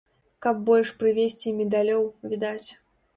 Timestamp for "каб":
0.43-0.61